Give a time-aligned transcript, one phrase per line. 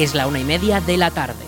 [0.00, 1.44] Es la una y media de la tarde.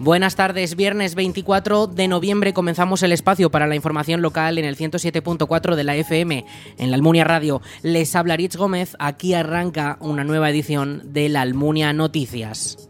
[0.00, 4.76] Buenas tardes, viernes 24 de noviembre comenzamos el espacio para la información local en el
[4.76, 6.44] 107.4 de la FM
[6.76, 7.62] en la Almunia Radio.
[7.82, 12.88] Les habla Rich Gómez, aquí arranca una nueva edición de la Almunia Noticias.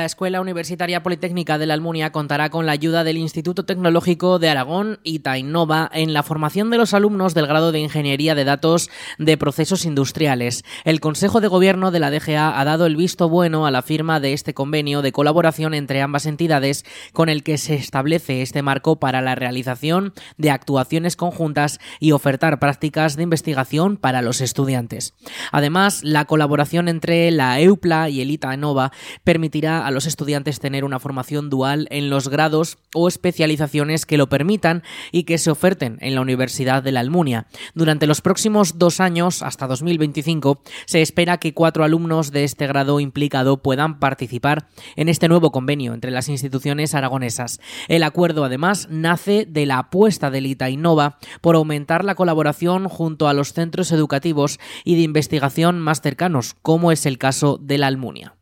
[0.00, 4.48] La Escuela Universitaria Politécnica de la Almunia contará con la ayuda del Instituto Tecnológico de
[4.48, 8.88] Aragón y Tainova en la formación de los alumnos del grado de Ingeniería de Datos
[9.18, 10.64] de Procesos Industriales.
[10.84, 14.20] El Consejo de Gobierno de la DGA ha dado el visto bueno a la firma
[14.20, 18.98] de este convenio de colaboración entre ambas entidades con el que se establece este marco
[18.98, 25.12] para la realización de actuaciones conjuntas y ofertar prácticas de investigación para los estudiantes.
[25.52, 28.92] Además, la colaboración entre la EUPLA y el ITANOVA
[29.24, 34.28] permitirá a los estudiantes tener una formación dual en los grados o especializaciones que lo
[34.28, 37.46] permitan y que se oferten en la Universidad de la Almunia.
[37.74, 43.00] Durante los próximos dos años, hasta 2025, se espera que cuatro alumnos de este grado
[43.00, 47.60] implicado puedan participar en este nuevo convenio entre las instituciones aragonesas.
[47.88, 53.28] El acuerdo, además, nace de la apuesta del ITA Innova por aumentar la colaboración junto
[53.28, 57.88] a los centros educativos y de investigación más cercanos, como es el caso de la
[57.88, 58.39] Almunia.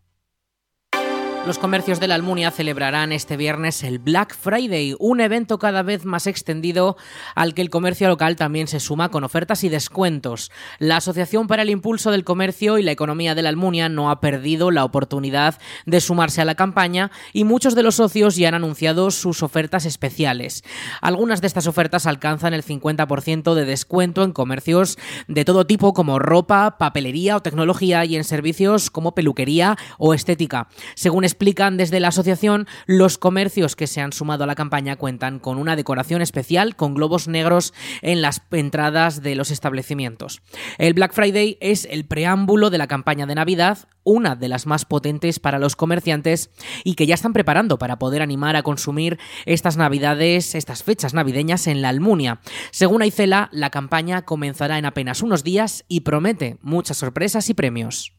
[1.48, 6.04] Los comercios de la Almunia celebrarán este viernes el Black Friday, un evento cada vez
[6.04, 6.98] más extendido
[7.34, 10.50] al que el comercio local también se suma con ofertas y descuentos.
[10.78, 14.20] La Asociación para el Impulso del Comercio y la Economía de la Almunia no ha
[14.20, 18.54] perdido la oportunidad de sumarse a la campaña y muchos de los socios ya han
[18.54, 20.62] anunciado sus ofertas especiales.
[21.00, 24.98] Algunas de estas ofertas alcanzan el 50% de descuento en comercios
[25.28, 30.68] de todo tipo como ropa, papelería o tecnología y en servicios como peluquería o estética.
[30.94, 35.38] Según explican desde la asociación, los comercios que se han sumado a la campaña cuentan
[35.38, 37.72] con una decoración especial con globos negros
[38.02, 40.42] en las entradas de los establecimientos.
[40.78, 44.84] El Black Friday es el preámbulo de la campaña de Navidad, una de las más
[44.84, 46.50] potentes para los comerciantes
[46.82, 51.68] y que ya están preparando para poder animar a consumir estas navidades, estas fechas navideñas
[51.68, 52.40] en la Almunia.
[52.72, 58.17] Según Aicela, la campaña comenzará en apenas unos días y promete muchas sorpresas y premios.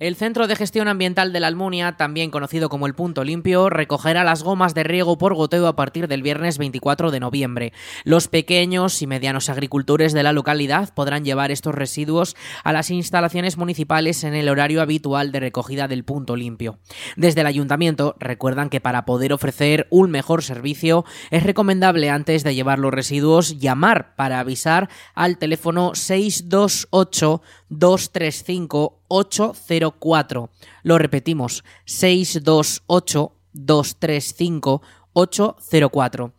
[0.00, 4.24] El Centro de Gestión Ambiental de la Almunia, también conocido como el Punto Limpio, recogerá
[4.24, 7.74] las gomas de riego por goteo a partir del viernes 24 de noviembre.
[8.04, 12.34] Los pequeños y medianos agricultores de la localidad podrán llevar estos residuos
[12.64, 16.78] a las instalaciones municipales en el horario habitual de recogida del Punto Limpio.
[17.18, 22.54] Desde el ayuntamiento recuerdan que para poder ofrecer un mejor servicio es recomendable antes de
[22.54, 30.50] llevar los residuos llamar para avisar al teléfono 628 235 804.
[30.82, 34.82] Lo repetimos, 628 235
[35.12, 36.32] 804.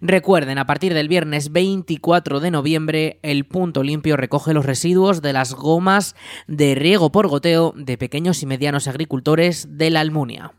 [0.00, 5.32] Recuerden, a partir del viernes 24 de noviembre, el punto limpio recoge los residuos de
[5.32, 6.16] las gomas
[6.46, 10.52] de riego por goteo de pequeños y medianos agricultores de la Almunia.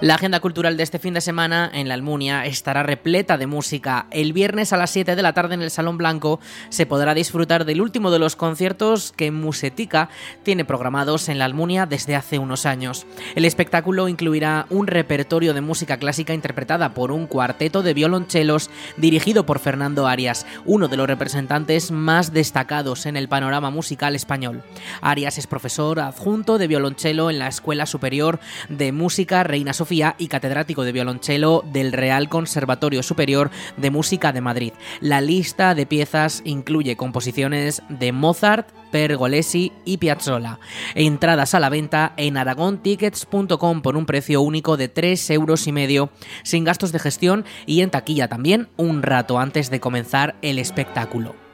[0.00, 4.06] La agenda cultural de este fin de semana en la Almunia estará repleta de música.
[4.10, 6.40] El viernes a las 7 de la tarde en el Salón Blanco
[6.70, 10.08] se podrá disfrutar del último de los conciertos que Musetica
[10.42, 13.06] tiene programados en la Almunia desde hace unos años.
[13.34, 19.44] El espectáculo incluirá un repertorio de música clásica interpretada por un cuarteto de violonchelos dirigido
[19.44, 24.62] por Fernando Arias, uno de los representantes más destacados en el panorama musical español.
[25.02, 30.28] Arias es profesor adjunto de violonchelo en la Escuela Superior de Música Reina Sofía y
[30.28, 34.72] catedrático de violonchelo del Real Conservatorio Superior de Música de Madrid.
[35.00, 40.60] La lista de piezas incluye composiciones de Mozart, Pergolesi y Piazzolla.
[40.94, 46.10] Entradas a la venta en aragontickets.com por un precio único de 3 euros y medio,
[46.44, 51.49] sin gastos de gestión y en taquilla también un rato antes de comenzar el espectáculo.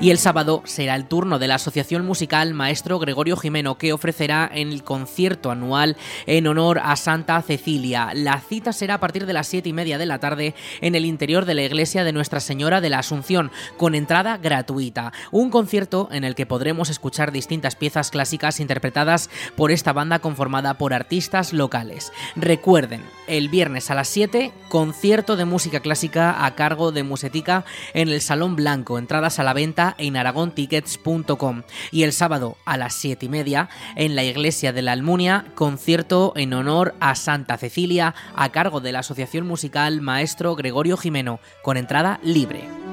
[0.00, 4.48] Y el sábado será el turno de la Asociación Musical Maestro Gregorio Jimeno, que ofrecerá
[4.54, 5.96] el concierto anual
[6.26, 8.10] en honor a Santa Cecilia.
[8.14, 11.04] La cita será a partir de las 7 y media de la tarde en el
[11.04, 15.12] interior de la iglesia de Nuestra Señora de la Asunción, con entrada gratuita.
[15.32, 20.74] Un concierto en el que podremos escuchar distintas piezas clásicas interpretadas por esta banda conformada
[20.74, 22.12] por artistas locales.
[22.36, 28.10] Recuerden, el viernes a las 7, concierto de música clásica a cargo de Musetica en
[28.10, 31.62] el Salón Blanco, entradas a la venta en aragontickets.com.
[31.90, 36.32] Y el sábado a las 7 y media, en la iglesia de la Almunia, concierto
[36.36, 41.76] en honor a Santa Cecilia a cargo de la Asociación Musical Maestro Gregorio Jimeno, con
[41.76, 42.87] entrada libre.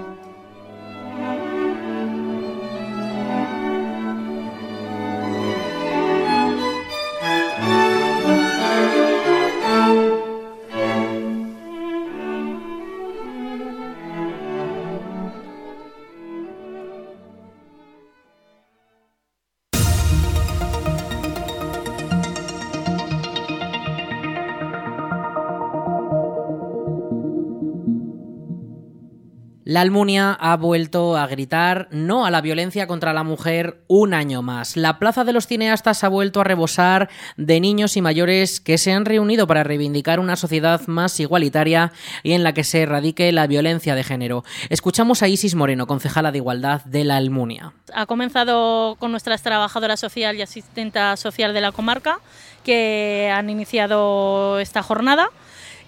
[29.76, 34.42] La Almunia ha vuelto a gritar no a la violencia contra la mujer un año
[34.42, 34.78] más.
[34.78, 38.94] La Plaza de los Cineastas ha vuelto a rebosar de niños y mayores que se
[38.94, 41.92] han reunido para reivindicar una sociedad más igualitaria
[42.24, 44.46] y en la que se erradique la violencia de género.
[44.70, 47.74] Escuchamos a Isis Moreno, concejala de Igualdad de la Almunia.
[47.94, 52.20] Ha comenzado con nuestras trabajadoras social y asistenta social de la comarca
[52.64, 55.32] que han iniciado esta jornada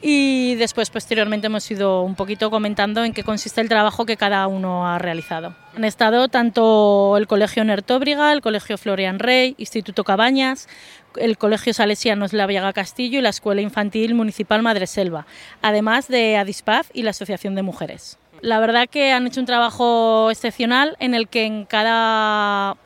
[0.01, 4.45] y después posteriormente hemos ido un poquito comentando en qué consiste el trabajo que cada
[4.47, 5.55] uno ha realizado.
[5.75, 10.67] Han estado tanto el Colegio Nertóbriga, el Colegio Florian Rey, Instituto Cabañas,
[11.15, 15.25] el Colegio Salesianos La Viaga Castillo y la Escuela Infantil Municipal Madreselva,
[15.61, 18.19] además de Adispaz y la Asociación de Mujeres.
[18.41, 22.77] La verdad que han hecho un trabajo excepcional en el que en cada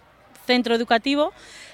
[0.46, 1.34] centro educativo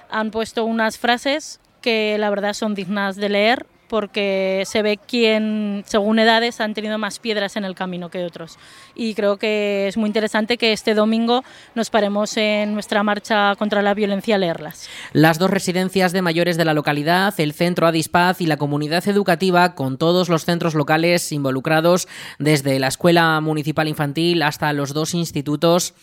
[0.09, 5.83] han puesto unas frases que la verdad son dignas de leer porque se ve quién,
[5.87, 8.57] según edades, han tenido más piedras en el camino que otros.
[8.95, 11.43] Y creo que es muy interesante que este domingo
[11.75, 14.89] nos paremos en nuestra marcha contra la violencia a leerlas.
[15.13, 19.75] Las dos residencias de mayores de la localidad, el Centro Adispaz y la comunidad educativa,
[19.75, 22.07] con todos los centros locales involucrados,
[22.39, 25.93] desde la Escuela Municipal Infantil hasta los dos institutos,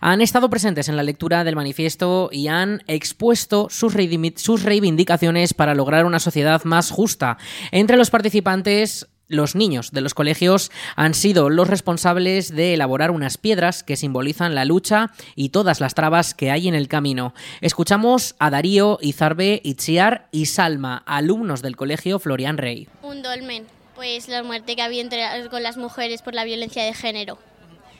[0.00, 6.04] han estado presentes en la lectura del manifiesto y han expuesto sus reivindicaciones para lograr
[6.04, 7.29] una sociedad más justa
[7.70, 13.38] entre los participantes los niños de los colegios han sido los responsables de elaborar unas
[13.38, 17.32] piedras que simbolizan la lucha y todas las trabas que hay en el camino.
[17.60, 22.88] Escuchamos a Darío, Izarbe, Itziar y Salma, alumnos del colegio Florian Rey.
[23.02, 26.92] Un dolmen, pues la muerte que había entre, con las mujeres por la violencia de
[26.92, 27.38] género.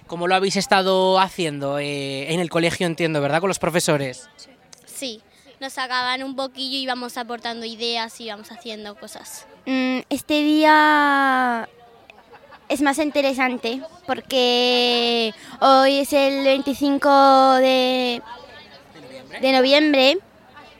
[0.08, 4.28] ¿Cómo lo habéis estado haciendo eh, en el colegio, entiendo, verdad, con los profesores?
[4.84, 5.22] Sí
[5.60, 9.46] nos sacaban un poquillo y íbamos aportando ideas y íbamos haciendo cosas.
[9.66, 11.68] Mm, este día
[12.68, 18.22] es más interesante porque hoy es el 25 de,
[19.40, 20.18] de noviembre.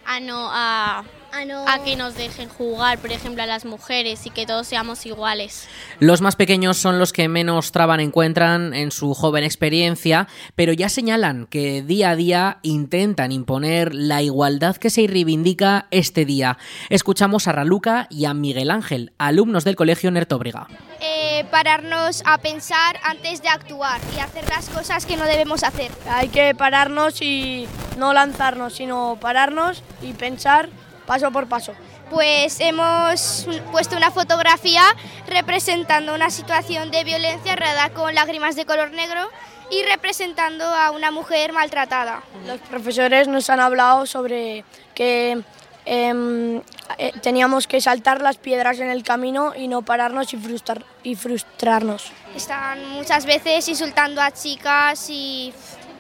[0.06, 4.46] Ah, no, a a que nos dejen jugar, por ejemplo, a las mujeres y que
[4.46, 5.68] todos seamos iguales.
[5.98, 10.88] Los más pequeños son los que menos traban encuentran en su joven experiencia, pero ya
[10.88, 16.58] señalan que día a día intentan imponer la igualdad que se reivindica este día.
[16.88, 20.68] Escuchamos a Raluca y a Miguel Ángel, alumnos del Colegio Nertóbriga.
[21.00, 25.90] Eh, pararnos a pensar antes de actuar y hacer las cosas que no debemos hacer.
[26.08, 27.66] Hay que pararnos y
[27.96, 30.68] no lanzarnos, sino pararnos y pensar
[31.10, 31.72] paso por paso?
[32.08, 34.82] Pues hemos puesto una fotografía
[35.26, 39.28] representando una situación de violencia rada con lágrimas de color negro
[39.72, 42.22] y representando a una mujer maltratada.
[42.46, 44.64] Los profesores nos han hablado sobre
[44.94, 45.42] que
[45.84, 46.62] em,
[46.98, 51.16] eh, teníamos que saltar las piedras en el camino y no pararnos y, frustrar, y
[51.16, 52.12] frustrarnos.
[52.36, 55.52] Están muchas veces insultando a chicas y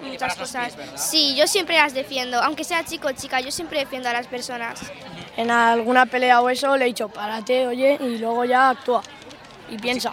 [0.02, 0.76] muchas cosas.
[0.96, 4.26] Sí, yo siempre las defiendo, aunque sea chico o chica, yo siempre defiendo a las
[4.26, 4.80] personas.
[5.36, 9.02] En alguna pelea o eso le he dicho, párate, oye, y luego ya actúa
[9.70, 10.12] y piensa.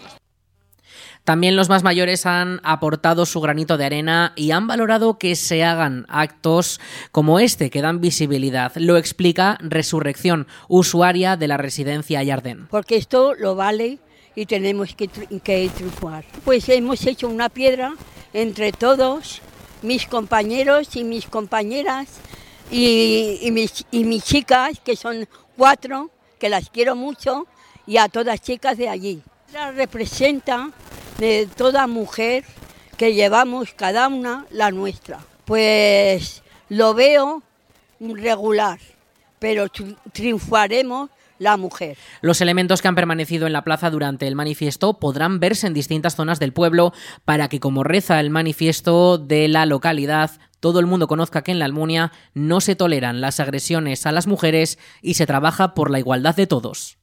[1.28, 5.62] También los más mayores han aportado su granito de arena y han valorado que se
[5.62, 6.80] hagan actos
[7.12, 8.72] como este que dan visibilidad.
[8.76, 12.68] Lo explica Resurrección, usuaria de la residencia Yardén.
[12.68, 14.00] Porque esto lo vale
[14.36, 16.24] y tenemos que, que triunfar.
[16.46, 17.96] Pues hemos hecho una piedra
[18.32, 19.42] entre todos
[19.88, 22.08] mis compañeros y mis compañeras
[22.70, 27.48] y, mis, mis chicas, que son cuatro, que las quiero mucho,
[27.88, 29.24] y a todas chicas de allí.
[29.54, 30.72] La representa
[31.18, 32.44] de toda mujer
[32.98, 35.20] que llevamos cada una la nuestra.
[35.46, 37.42] Pues lo veo
[38.00, 38.80] regular,
[39.40, 39.68] pero
[40.12, 41.98] triunfaremos la mujer.
[42.22, 46.16] Los elementos que han permanecido en la plaza durante el manifiesto podrán verse en distintas
[46.16, 46.94] zonas del pueblo
[47.26, 51.60] para que, como reza el manifiesto de la localidad, todo el mundo conozca que en
[51.60, 56.00] la Almunia no se toleran las agresiones a las mujeres y se trabaja por la
[56.00, 56.98] igualdad de todos.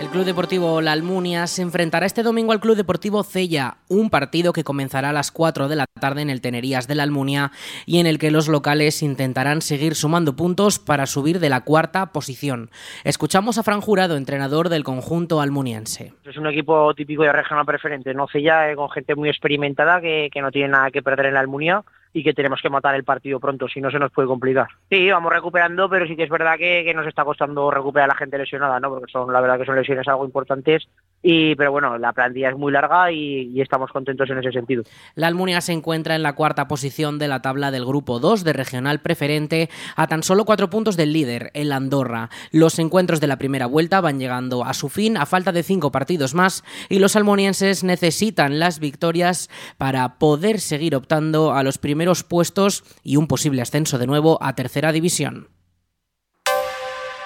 [0.00, 4.54] El Club Deportivo La Almunia se enfrentará este domingo al Club Deportivo Cella, un partido
[4.54, 7.50] que comenzará a las 4 de la tarde en el Tenerías de la Almunia
[7.84, 12.12] y en el que los locales intentarán seguir sumando puntos para subir de la cuarta
[12.12, 12.70] posición.
[13.04, 16.14] Escuchamos a Fran Jurado, entrenador del conjunto almuniense.
[16.24, 20.30] Es un equipo típico de regional preferente, no Cella, eh, con gente muy experimentada que,
[20.32, 23.04] que no tiene nada que perder en la Almunia y que tenemos que matar el
[23.04, 24.68] partido pronto, si no se nos puede complicar.
[24.90, 28.18] Sí, vamos recuperando, pero sí que es verdad que, nos está costando recuperar a la
[28.18, 28.90] gente lesionada, ¿no?
[28.90, 30.88] Porque son, la verdad que son lesiones algo importantes,
[31.22, 34.82] y, pero bueno, la plantilla es muy larga y, estamos contentos en ese sentido.
[35.14, 38.52] La Almunia se encuentra en la cuarta posición de la tabla del grupo 2 de
[38.54, 42.30] regional preferente, a tan solo cuatro puntos del líder, el Andorra.
[42.50, 45.92] Los encuentros de la primera vuelta van llegando a su fin a falta de cinco
[45.92, 51.99] partidos más y los almonienses necesitan las victorias para poder seguir optando a los primeros
[52.00, 55.50] primeros puestos y un posible ascenso de nuevo a tercera división.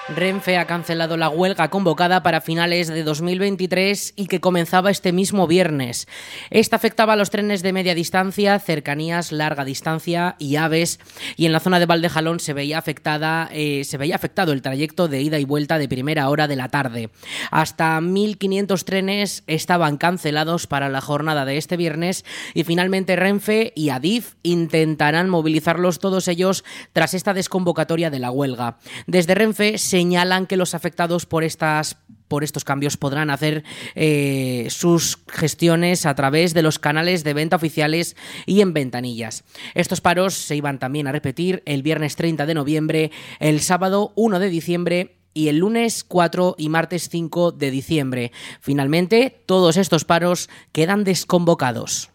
[0.07, 5.47] Renfe ha cancelado la huelga convocada para finales de 2023 y que comenzaba este mismo
[5.47, 6.07] viernes.
[6.51, 10.99] Esta afectaba a los trenes de media distancia, cercanías, larga distancia y aves,
[11.37, 15.07] y en la zona de Valdejalón se veía afectada, eh, se veía afectado el trayecto
[15.07, 17.09] de ida y vuelta de primera hora de la tarde.
[17.49, 23.89] Hasta 1.500 trenes estaban cancelados para la jornada de este viernes y finalmente Renfe y
[23.89, 28.77] Adif intentarán movilizarlos todos ellos tras esta desconvocatoria de la huelga.
[29.07, 31.95] Desde Renfe se señalan que los afectados por estas
[32.27, 37.55] por estos cambios podrán hacer eh, sus gestiones a través de los canales de venta
[37.55, 39.45] oficiales y en ventanillas.
[39.73, 44.39] Estos paros se iban también a repetir el viernes 30 de noviembre, el sábado 1
[44.39, 48.31] de diciembre y el lunes 4 y martes 5 de diciembre.
[48.59, 52.09] Finalmente, todos estos paros quedan desconvocados.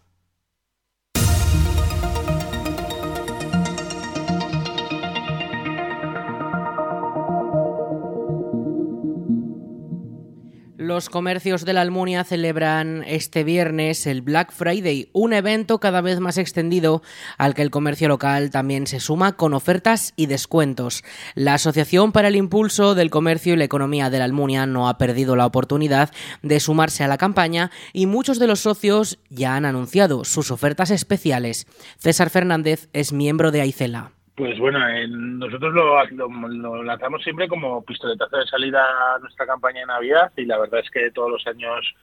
[10.81, 16.19] Los comercios de la Almunia celebran este viernes el Black Friday, un evento cada vez
[16.19, 17.03] más extendido
[17.37, 21.03] al que el comercio local también se suma con ofertas y descuentos.
[21.35, 24.97] La Asociación para el Impulso del Comercio y la Economía de la Almunia no ha
[24.97, 26.09] perdido la oportunidad
[26.41, 30.89] de sumarse a la campaña y muchos de los socios ya han anunciado sus ofertas
[30.89, 31.67] especiales.
[31.99, 34.13] César Fernández es miembro de Aicela.
[34.35, 38.81] Pues bueno, nosotros lo, lanzamos siempre como pistoletazo de salida
[39.15, 41.93] a nuestra campaña de Navidad y la verdad es que todos los años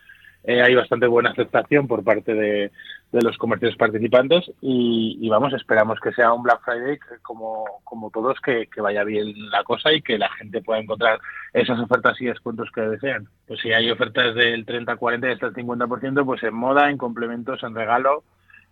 [0.45, 2.71] eh, hay bastante buena aceptación por parte de,
[3.11, 8.69] los comercios participantes y, vamos, esperamos que sea un Black Friday como, como todos, que,
[8.77, 11.19] vaya bien la cosa y que la gente pueda encontrar
[11.55, 13.27] esas ofertas y descuentos que desean.
[13.47, 16.99] Pues si hay ofertas del 30, 40 y hasta el 50%, pues en moda, en
[16.99, 18.25] complementos, en regalo,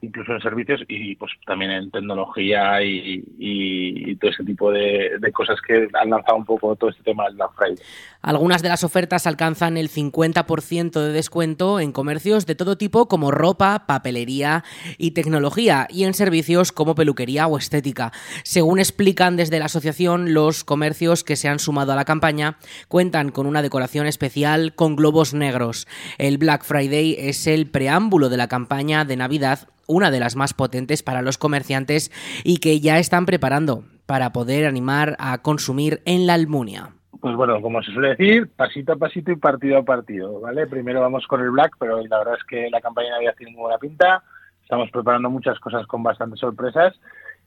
[0.02, 5.88] incluso en servicios y pues también en tecnología y, todo ese tipo de, cosas que
[5.92, 7.76] han lanzado un poco todo este tema del Black Friday.
[8.22, 13.30] Algunas de las ofertas alcanzan el 50% de descuento en comercios de todo tipo como
[13.30, 14.64] ropa, papelería
[14.98, 18.12] y tecnología y en servicios como peluquería o estética.
[18.42, 23.30] Según explican desde la asociación, los comercios que se han sumado a la campaña cuentan
[23.30, 25.86] con una decoración especial con globos negros.
[26.18, 30.54] El Black Friday es el preámbulo de la campaña de Navidad una de las más
[30.54, 32.10] potentes para los comerciantes
[32.44, 36.90] y que ya están preparando para poder animar a consumir en la Almunia.
[37.20, 40.66] Pues bueno, como se suele decir, pasito a pasito y partido a partido, ¿vale?
[40.66, 43.52] Primero vamos con el Black, pero la verdad es que la campaña de Navidad tiene
[43.52, 44.22] muy buena pinta.
[44.62, 46.94] Estamos preparando muchas cosas con bastantes sorpresas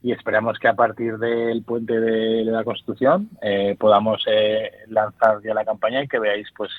[0.01, 5.53] y esperamos que a partir del puente de la Constitución eh, podamos eh, lanzar ya
[5.53, 6.71] la campaña y que veáis pues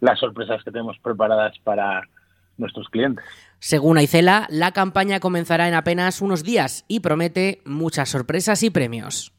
[0.00, 2.02] las sorpresas que tenemos preparadas para
[2.58, 3.24] nuestros clientes.
[3.58, 9.35] Según Aicela, la campaña comenzará en apenas unos días y promete muchas sorpresas y premios.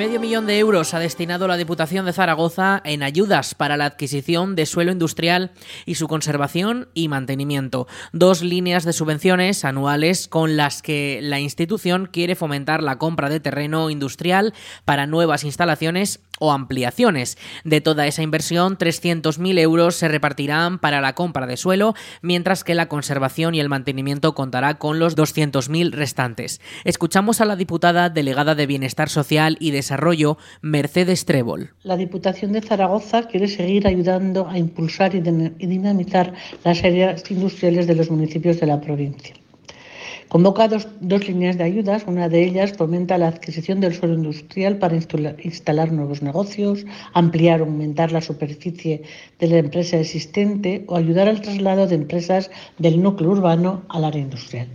[0.00, 4.56] Medio millón de euros ha destinado la Diputación de Zaragoza en ayudas para la adquisición
[4.56, 5.50] de suelo industrial
[5.84, 7.86] y su conservación y mantenimiento.
[8.14, 13.40] Dos líneas de subvenciones anuales con las que la institución quiere fomentar la compra de
[13.40, 14.54] terreno industrial
[14.86, 17.38] para nuevas instalaciones o ampliaciones.
[17.64, 22.74] De toda esa inversión, 300.000 euros se repartirán para la compra de suelo, mientras que
[22.74, 26.60] la conservación y el mantenimiento contará con los 200.000 restantes.
[26.84, 29.82] Escuchamos a la diputada delegada de Bienestar Social y de
[30.62, 31.70] Mercedes Trébol.
[31.82, 37.94] La Diputación de Zaragoza quiere seguir ayudando a impulsar y dinamizar las áreas industriales de
[37.94, 39.34] los municipios de la provincia.
[40.30, 40.86] Convoca dos,
[41.26, 42.04] líneas de ayudas.
[42.06, 47.64] Una de ellas fomenta la adquisición del suelo industrial para instalar nuevos negocios, ampliar o
[47.64, 49.02] aumentar la superficie
[49.40, 54.22] de la empresa existente o ayudar al traslado de empresas del núcleo urbano al área
[54.22, 54.68] industrial.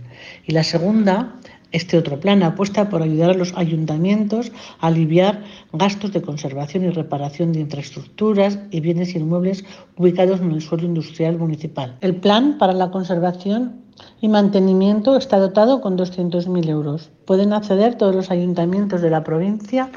[0.46, 1.40] Y la segunda
[1.76, 6.90] este otro plan apuesta por ayudar a los ayuntamientos a aliviar gastos de conservación y
[6.90, 9.62] reparación de infraestructuras y bienes inmuebles
[9.96, 11.98] ubicados en el suelo industrial municipal.
[12.00, 13.82] El plan para la conservación
[14.22, 17.10] y mantenimiento está dotado con 200.000 euros.
[17.26, 19.90] Pueden acceder todos los ayuntamientos de la provincia,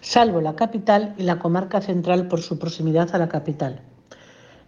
[0.00, 3.82] salvo la capital y la comarca central por su proximidad a la capital.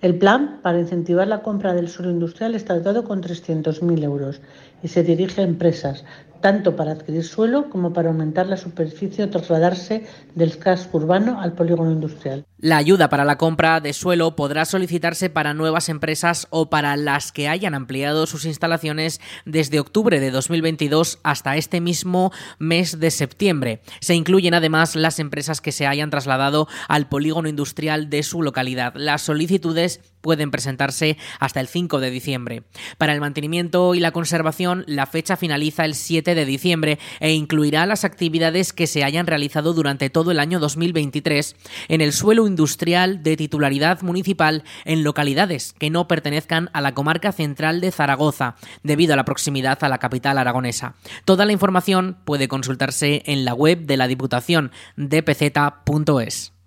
[0.01, 4.41] El plan para incentivar la compra del suelo industrial está dotado con 300.000 euros
[4.83, 6.05] y se dirige a empresas,
[6.41, 11.53] tanto para adquirir suelo como para aumentar la superficie o trasladarse del casco urbano al
[11.53, 12.45] polígono industrial.
[12.59, 17.33] La ayuda para la compra de suelo podrá solicitarse para nuevas empresas o para las
[17.33, 23.81] que hayan ampliado sus instalaciones desde octubre de 2022 hasta este mismo mes de septiembre.
[24.01, 28.93] Se incluyen además las empresas que se hayan trasladado al polígono industrial de su localidad.
[28.97, 32.63] Las solicitudes pueden presentarse hasta el 5 de diciembre.
[32.99, 37.87] Para el mantenimiento y la conservación, la fecha finaliza el 7 de diciembre e incluirá
[37.87, 41.57] las actividades que se hayan realizado durante todo el año 2023
[41.89, 47.33] en el suelo industrial de titularidad municipal en localidades que no pertenezcan a la comarca
[47.33, 50.95] central de Zaragoza, debido a la proximidad a la capital aragonesa.
[51.25, 56.58] Toda la información puede consultarse en la web de la Diputación dpz.es.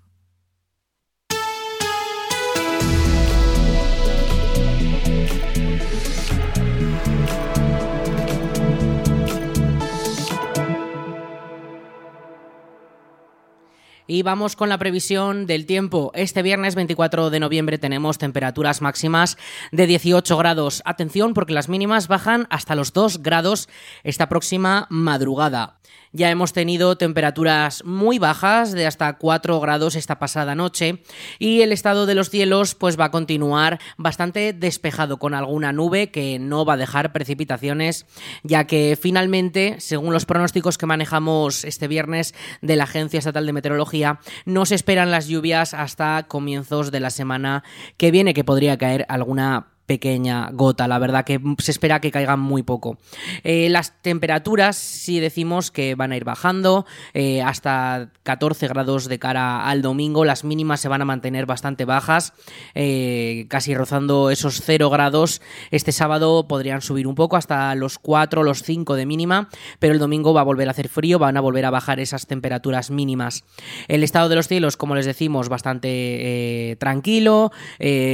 [14.14, 16.12] Y vamos con la previsión del tiempo.
[16.14, 19.38] Este viernes 24 de noviembre tenemos temperaturas máximas
[19.72, 20.82] de 18 grados.
[20.84, 23.70] Atención porque las mínimas bajan hasta los 2 grados
[24.04, 25.80] esta próxima madrugada.
[26.14, 31.04] Ya hemos tenido temperaturas muy bajas de hasta 4 grados esta pasada noche
[31.40, 36.12] y el estado de los cielos pues va a continuar bastante despejado con alguna nube
[36.12, 38.06] que no va a dejar precipitaciones
[38.44, 43.54] ya que finalmente según los pronósticos que manejamos este viernes de la Agencia Estatal de
[43.54, 47.64] Meteorología no se esperan las lluvias hasta comienzos de la semana
[47.96, 52.40] que viene que podría caer alguna pequeña gota, la verdad que se espera que caigan
[52.40, 52.98] muy poco.
[53.44, 59.20] Eh, las temperaturas, si decimos que van a ir bajando eh, hasta 14 grados de
[59.20, 62.34] cara al domingo, las mínimas se van a mantener bastante bajas,
[62.74, 65.42] eh, casi rozando esos 0 grados.
[65.72, 70.00] Este sábado podrían subir un poco hasta los 4, los 5 de mínima, pero el
[70.00, 73.44] domingo va a volver a hacer frío, van a volver a bajar esas temperaturas mínimas.
[73.88, 77.52] El estado de los cielos, como les decimos, bastante tranquilo,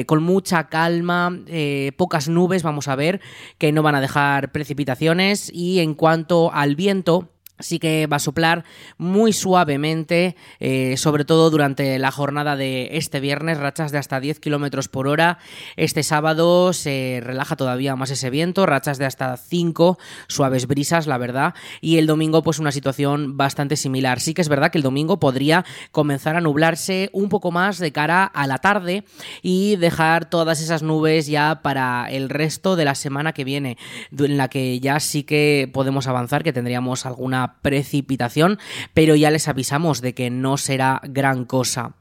[0.08, 1.38] con mucha calma.
[1.60, 3.20] Eh, pocas nubes, vamos a ver,
[3.58, 5.52] que no van a dejar precipitaciones.
[5.52, 8.64] Y en cuanto al viento, sí que va a soplar
[8.98, 14.40] muy suavemente, eh, sobre todo durante la jornada de este viernes, rachas de hasta 10
[14.40, 15.40] kilómetros por hora.
[15.76, 21.18] Este sábado se relaja todavía más ese viento, rachas de hasta 5 suaves brisas, la
[21.18, 21.54] verdad.
[21.82, 24.20] Y el domingo, pues una situación bastante similar.
[24.20, 27.92] Sí que es verdad que el domingo podría comenzar a nublarse un poco más de
[27.92, 29.04] cara a la tarde
[29.42, 33.78] y dejar todas esas nubes ya para el resto de la semana que viene,
[34.18, 38.60] en la que ya sí que podemos avanzar, que tendríamos alguna precipitación,
[38.94, 41.94] pero ya les avisamos de que no será gran cosa.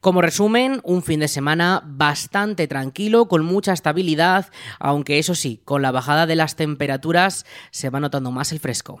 [0.00, 5.80] Como resumen, un fin de semana bastante tranquilo, con mucha estabilidad, aunque eso sí, con
[5.80, 9.00] la bajada de las temperaturas se va notando más el fresco.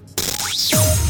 [0.69, 1.00] Peace.